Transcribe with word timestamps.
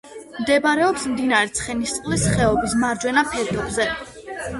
მდებარეობს 0.35 1.03
მდინარე 1.09 1.51
ცხენისწყლის 1.59 2.23
ხეობის 2.37 2.73
მარჯვენა 2.85 3.25
ფერდობზე. 3.35 3.87